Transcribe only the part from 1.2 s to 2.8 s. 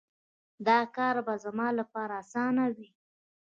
به زما لپاره اسانه